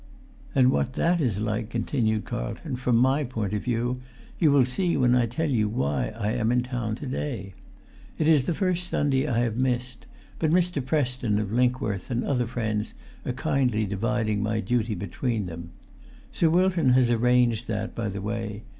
[0.55, 4.01] [Pg 370]"And what that is like," continued Carlton, "from my point of view,
[4.39, 7.53] you will see when I tell you why I am in town to day.
[8.17, 10.07] It is the first Sunday I have missed;
[10.39, 10.83] but Mr.
[10.83, 12.95] Preston of Linkworth and other friends
[13.27, 15.69] are kindly dividing my duty between them.
[16.31, 18.63] Sir Wilton has arranged that, by the way.